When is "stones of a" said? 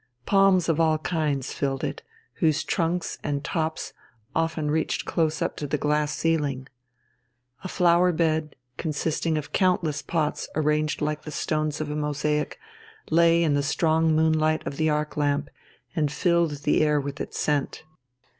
11.29-11.95